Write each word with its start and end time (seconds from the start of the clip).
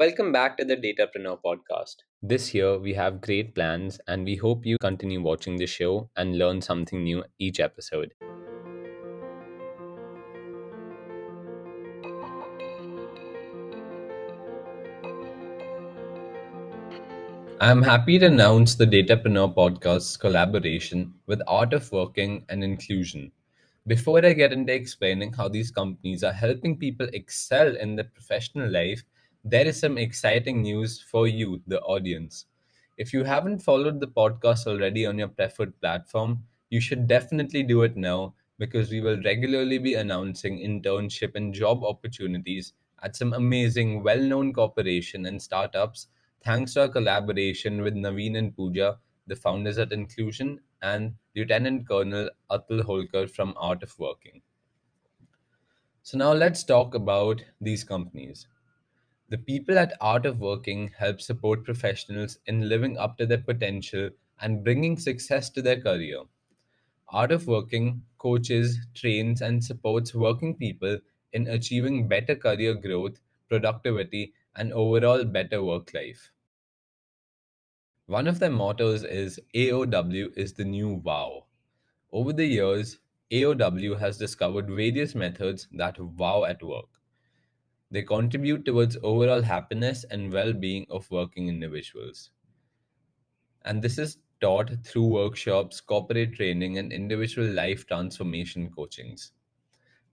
Welcome 0.00 0.32
back 0.32 0.56
to 0.56 0.64
the 0.64 0.76
Datapreneur 0.76 1.40
podcast. 1.44 1.96
This 2.22 2.54
year, 2.54 2.78
we 2.78 2.94
have 2.94 3.20
great 3.20 3.54
plans, 3.54 4.00
and 4.08 4.24
we 4.24 4.36
hope 4.36 4.64
you 4.64 4.78
continue 4.80 5.20
watching 5.20 5.56
the 5.56 5.66
show 5.66 6.08
and 6.16 6.38
learn 6.38 6.62
something 6.62 7.04
new 7.04 7.24
each 7.38 7.60
episode. 7.60 8.14
I'm 17.62 17.82
happy 17.82 18.18
to 18.18 18.24
announce 18.24 18.74
the 18.74 18.86
Datapreneur 18.86 19.54
podcast's 19.54 20.16
collaboration 20.16 21.12
with 21.26 21.42
Art 21.46 21.74
of 21.74 21.92
Working 21.92 22.42
and 22.48 22.62
Incluzon. 22.62 23.32
Before 23.86 24.24
I 24.24 24.32
get 24.32 24.54
into 24.54 24.72
explaining 24.72 25.34
how 25.34 25.46
these 25.48 25.70
companies 25.70 26.24
are 26.24 26.32
helping 26.32 26.78
people 26.78 27.06
excel 27.12 27.76
in 27.76 27.96
their 27.96 28.06
professional 28.06 28.70
life, 28.70 29.04
there 29.44 29.66
is 29.66 29.78
some 29.78 29.98
exciting 29.98 30.62
news 30.62 31.02
for 31.02 31.28
you, 31.28 31.60
the 31.66 31.82
audience. 31.82 32.46
If 32.96 33.12
you 33.12 33.24
haven't 33.24 33.58
followed 33.58 34.00
the 34.00 34.08
podcast 34.08 34.66
already 34.66 35.04
on 35.04 35.18
your 35.18 35.28
preferred 35.28 35.78
platform, 35.82 36.42
you 36.70 36.80
should 36.80 37.06
definitely 37.06 37.62
do 37.62 37.82
it 37.82 37.94
now 37.94 38.32
because 38.58 38.90
we 38.90 39.02
will 39.02 39.20
regularly 39.22 39.76
be 39.76 39.96
announcing 39.96 40.60
internship 40.60 41.34
and 41.34 41.52
job 41.52 41.84
opportunities 41.84 42.72
at 43.02 43.16
some 43.16 43.34
amazing, 43.34 44.02
well 44.02 44.22
known 44.22 44.54
corporation 44.54 45.26
and 45.26 45.42
startups 45.42 46.06
thanks 46.42 46.74
to 46.74 46.82
our 46.82 46.88
collaboration 46.88 47.82
with 47.82 47.94
Naveen 47.94 48.36
and 48.36 48.54
Pooja, 48.54 49.00
the 49.26 49.36
founders 49.36 49.78
at 49.78 49.90
Incluzon, 49.90 50.60
and 50.82 51.16
Lieutenant 51.34 51.88
Colonel 51.88 52.30
Atul 52.50 52.82
Holkar 52.82 53.30
from 53.30 53.54
Art 53.56 53.82
of 53.82 53.98
Working. 53.98 54.42
So, 56.02 56.18
now 56.18 56.34
let's 56.34 56.62
talk 56.62 56.94
about 56.94 57.42
these 57.58 57.84
companies. 57.84 58.46
The 59.28 59.38
people 59.38 59.78
at 59.78 59.96
Art 60.00 60.26
of 60.26 60.40
Working 60.40 60.88
help 60.88 61.20
support 61.20 61.64
professionals 61.64 62.38
in 62.46 62.68
living 62.68 62.98
up 62.98 63.18
to 63.18 63.26
their 63.26 63.38
potential 63.42 64.10
and 64.40 64.64
bringing 64.64 64.98
success 64.98 65.50
to 65.50 65.62
their 65.62 65.80
career. 65.80 66.24
Art 67.08 67.32
of 67.32 67.46
Working 67.46 68.06
coaches, 68.18 68.78
trains, 68.94 69.42
and 69.42 69.64
supports 69.64 70.14
working 70.14 70.56
people 70.56 71.00
in 71.32 71.48
achieving 71.48 72.08
better 72.08 72.36
career 72.36 72.74
growth, 72.74 73.20
productivity, 73.50 74.32
and 74.56 74.72
overall 74.72 75.26
better 75.26 75.62
work 75.62 75.92
life. 75.94 76.32
One 78.04 78.28
of 78.28 78.40
their 78.40 78.50
mottos 78.50 79.04
is 79.04 79.40
AOW 79.54 80.28
is 80.36 80.52
the 80.52 80.66
new 80.66 80.96
wow. 80.96 81.46
Over 82.12 82.32
the 82.32 82.46
years, 82.46 82.98
AOW 83.30 83.94
has 83.96 84.18
discovered 84.18 84.68
various 84.68 85.14
methods 85.14 85.68
that 85.72 85.98
wow 85.98 86.44
at 86.44 86.62
work. 86.62 87.00
They 87.90 88.02
contribute 88.02 88.64
towards 88.64 88.96
overall 89.02 89.42
happiness 89.42 90.04
and 90.04 90.32
well 90.32 90.52
being 90.54 90.86
of 90.90 91.10
working 91.10 91.48
individuals. 91.48 92.30
And 93.62 93.80
this 93.80 93.96
is 93.96 94.18
taught 94.42 94.84
through 94.84 95.06
workshops, 95.06 95.80
corporate 95.80 96.34
training, 96.34 96.76
and 96.76 96.92
individual 96.92 97.48
life 97.48 97.86
transformation 97.86 98.70
coachings. 98.70 99.32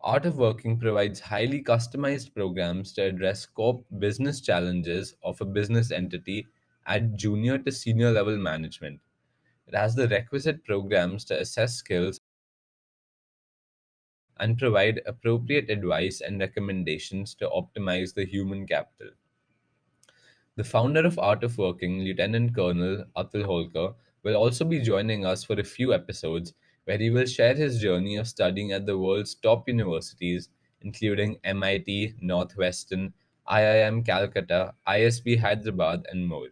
Art 0.02 0.26
of 0.26 0.40
Working 0.40 0.80
provides 0.80 1.20
highly 1.20 1.64
customized 1.64 2.34
programs 2.34 2.94
to 2.94 3.04
address 3.04 3.46
core 3.46 3.84
business 4.00 4.42
challenges 4.42 5.14
of 5.22 5.40
a 5.40 5.46
business 5.46 5.92
entity 5.92 6.48
at 6.88 7.16
junior 7.16 7.60
to 7.60 7.72
senior 7.72 8.10
level 8.10 8.38
management. 8.38 9.02
It 9.68 9.76
has 9.76 9.94
the 9.96 10.08
requisite 10.08 10.64
programs 10.64 11.26
to 11.26 11.40
assess 11.40 11.76
skills 11.76 12.22
and 14.38 14.58
provide 14.58 15.02
appropriate 15.06 15.70
advice 15.70 16.22
and 16.22 16.40
recommendations 16.40 17.36
to 17.36 17.50
optimize 17.50 18.14
the 18.14 18.26
human 18.26 18.66
capital. 18.66 19.12
The 20.58 20.66
founder 20.66 21.06
of 21.06 21.18
Art 21.18 21.42
of 21.46 21.58
Working, 21.58 22.00
Lieutenant 22.02 22.54
Colonel 22.54 23.06
Atul 23.16 23.46
Holkar, 23.46 23.96
will 24.24 24.36
also 24.36 24.66
be 24.66 24.82
joining 24.82 25.26
us 25.26 25.46
for 25.46 25.58
a 25.58 25.64
few 25.64 25.94
episodes 25.94 26.54
where 26.88 26.98
he 26.98 27.12
will 27.12 27.28
share 27.28 27.54
his 27.56 27.82
journey 27.82 28.18
of 28.18 28.28
studying 28.28 28.72
at 28.72 28.88
the 28.88 28.98
world's 28.98 29.36
top 29.36 29.70
universities, 29.70 30.50
including 30.82 31.40
MIT, 31.44 32.16
Northwestern, 32.22 33.14
IIM 33.48 34.06
Calcutta, 34.06 34.74
ISB 34.88 35.40
Hyderabad, 35.40 36.08
and 36.10 36.28
more. 36.28 36.48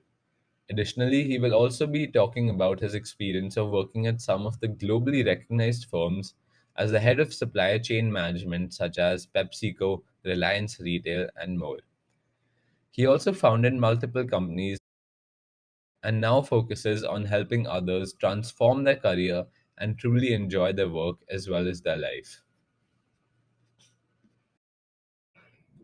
Additionally, 0.69 1.23
he 1.23 1.39
will 1.39 1.55
also 1.55 1.87
be 1.87 2.05
talking 2.05 2.51
about 2.51 2.79
his 2.79 2.93
experience 2.93 3.57
of 3.57 3.71
working 3.71 4.05
at 4.05 4.21
some 4.21 4.45
of 4.45 4.59
the 4.59 4.67
globally 4.67 5.25
recognized 5.25 5.85
firms 5.89 6.35
as 6.75 6.91
the 6.91 6.99
head 6.99 7.19
of 7.19 7.33
supply 7.33 7.79
chain 7.79 8.11
management, 8.11 8.73
such 8.73 8.99
as 8.99 9.25
PepsiCo, 9.25 10.03
Reliance 10.23 10.79
Retail, 10.79 11.29
and 11.35 11.57
more. 11.57 11.79
He 12.89 13.05
also 13.05 13.31
founded 13.31 13.75
multiple 13.75 14.25
companies 14.27 14.79
and 16.03 16.21
now 16.21 16.41
focuses 16.41 17.03
on 17.03 17.25
helping 17.25 17.67
others 17.67 18.13
transform 18.13 18.85
their 18.85 18.95
career 18.95 19.45
and 19.77 19.97
truly 19.97 20.33
enjoy 20.33 20.73
their 20.73 20.89
work 20.89 21.17
as 21.29 21.47
well 21.49 21.67
as 21.67 21.81
their 21.81 21.97
life. 21.97 22.41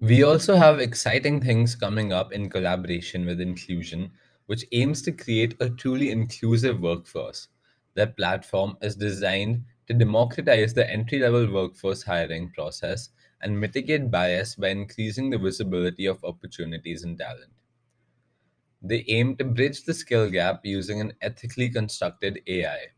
We 0.02 0.22
also 0.22 0.58
have 0.58 0.82
exciting 0.82 1.40
things 1.40 1.76
coming 1.76 2.12
up 2.12 2.34
in 2.34 2.50
collaboration 2.50 3.26
with 3.26 3.40
Incluzon, 3.40 4.12
which 4.46 4.66
aims 4.74 5.02
to 5.04 5.14
create 5.14 5.56
a 5.62 5.70
truly 5.70 6.10
inclusive 6.12 6.82
workforce. 6.82 7.48
Their 7.94 8.08
platform 8.08 8.76
is 8.82 8.98
designed 8.98 9.64
to 9.88 9.94
democratize 9.94 10.74
the 10.74 10.90
entry 10.92 11.20
level 11.20 11.50
workforce 11.50 12.04
hiring 12.04 12.52
process 12.52 13.12
and 13.40 13.62
mitigate 13.62 14.12
bias 14.12 14.56
by 14.56 14.68
increasing 14.72 15.30
the 15.30 15.38
visibility 15.38 16.06
of 16.06 16.22
opportunities 16.26 17.06
and 17.06 17.18
talent. 17.18 17.54
They 18.82 19.06
aim 19.08 19.38
to 19.38 19.44
bridge 19.44 19.86
the 19.86 19.94
skill 19.96 20.30
gap 20.30 20.66
using 20.66 21.02
an 21.02 21.14
ethically 21.20 21.70
constructed 21.70 22.44
AI. 22.46 22.92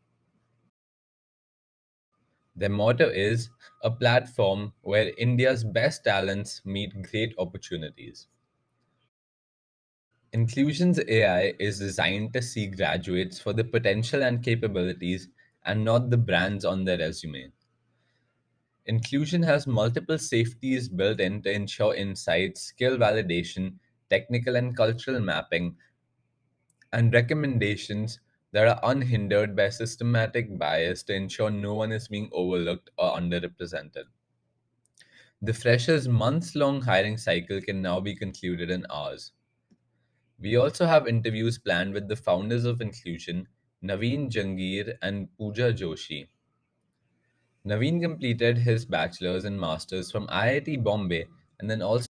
Their 2.56 2.70
motto 2.70 3.10
is 3.10 3.50
a 3.84 3.92
platform 3.92 4.74
where 4.82 5.14
India's 5.18 5.64
best 5.64 6.04
talents 6.04 6.66
meet 6.66 7.04
great 7.04 7.36
opportunities. 7.38 8.28
Incluzon's 10.34 11.00
AI 11.08 11.56
is 11.60 11.80
designed 11.80 12.34
to 12.34 12.42
see 12.42 12.68
graduates 12.68 13.40
for 13.40 13.54
the 13.54 13.64
potential 13.64 14.22
and 14.22 14.44
capabilities 14.44 15.30
and 15.64 15.86
not 15.86 16.10
the 16.10 16.18
brands 16.18 16.66
on 16.66 16.84
their 16.84 16.98
resume. 16.98 17.54
Incluzon 18.88 19.44
has 19.44 19.68
multiple 19.68 20.18
safeties 20.18 20.88
built 20.88 21.20
in 21.20 21.42
to 21.42 21.52
ensure 21.52 21.94
insights, 21.94 22.62
skill 22.62 22.96
validation, 22.98 23.80
technical 24.10 24.56
and 24.56 24.74
cultural 24.74 25.20
mapping, 25.20 25.76
and 26.94 27.12
recommendations 27.14 28.22
that 28.54 28.68
are 28.68 28.80
unhindered 28.84 29.58
by 29.58 29.68
systematic 29.70 30.58
bias 30.58 31.04
to 31.04 31.14
ensure 31.14 31.52
no 31.52 31.74
one 31.74 31.92
is 31.92 32.08
being 32.08 32.30
overlooked 32.32 32.90
or 32.98 33.12
underrepresented. 33.18 34.06
The 35.44 35.54
freshers' 35.54 36.08
months 36.08 36.56
long 36.56 36.82
hiring 36.82 37.20
cycle 37.20 37.62
can 37.62 37.84
now 37.84 38.00
be 38.00 38.16
concluded 38.16 38.72
in 38.72 38.88
hours. 38.90 39.32
We 40.38 40.56
also 40.56 40.86
have 40.86 41.08
interviews 41.08 41.58
planned 41.58 41.96
with 41.96 42.08
the 42.08 42.16
founders 42.16 42.66
of 42.66 42.78
Incluzon, 42.78 43.48
Naveen 43.84 44.30
Jangir 44.30 44.96
and 45.02 45.36
Pooja 45.36 45.74
Joshi. 45.74 46.28
Naveen 47.66 48.00
completed 48.00 48.60
his 48.60 48.86
bachelor's 48.86 49.44
and 49.44 49.60
master's 49.60 50.10
from 50.10 50.28
IIT 50.28 50.82
Bombay 50.82 51.26
and 51.60 51.70
then 51.70 51.82
also 51.82 52.06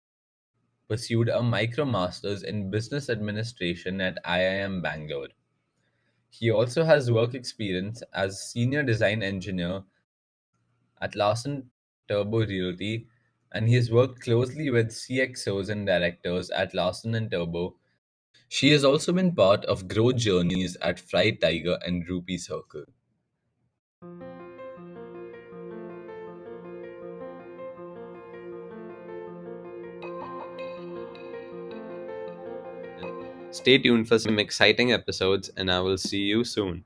pursued 0.89 1.29
a 1.29 1.43
micro 1.43 1.85
master's 1.85 2.43
in 2.43 2.71
business 2.71 3.11
administration 3.11 4.01
at 4.01 4.25
IIM 4.25 4.83
Bangalore. 4.83 5.31
He 6.31 6.51
also 6.51 6.85
has 6.85 7.11
work 7.13 7.35
experience 7.35 8.03
as 8.13 8.43
senior 8.43 8.83
design 8.83 9.23
engineer 9.23 9.85
at 11.01 11.17
Larsen 11.17 11.73
Toubro 12.09 12.47
Realty 12.47 13.09
and 13.51 13.69
he 13.69 13.75
has 13.75 13.91
worked 13.91 14.21
closely 14.21 14.71
with 14.71 14.93
CXOs 14.93 15.69
and 15.69 15.85
directors 15.85 16.49
at 16.51 16.75
Larsen 16.75 17.17
and 17.17 17.29
Toubro. 17.29 17.75
She 18.49 18.71
has 18.73 18.85
also 18.85 19.13
been 19.13 19.35
part 19.35 19.65
of 19.67 19.89
growth 19.89 20.17
journeys 20.17 20.77
at 20.77 21.01
Freight 21.01 21.41
Tiger 21.41 21.79
and 21.85 22.09
Rupee 22.09 22.39
Circle. 22.39 22.87
Stay 33.51 33.79
tuned 33.79 34.09
for 34.09 34.19
some 34.19 34.39
exciting 34.41 34.93
episodes, 34.93 35.51
and 35.57 35.71
I 35.71 35.79
will 35.81 35.99
see 35.99 36.23
you 36.23 36.43
soon. 36.43 36.85